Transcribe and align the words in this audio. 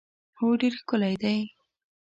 هو 0.37 0.47
ډېر 0.61 0.73
ښکلی 0.79 1.15
دی. 1.21 1.37